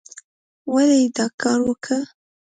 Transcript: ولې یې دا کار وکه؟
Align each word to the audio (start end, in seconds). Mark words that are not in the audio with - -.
ولې 0.73 0.97
یې 1.03 1.09
دا 1.17 1.25
کار 1.41 1.59
وکه؟ 1.65 1.97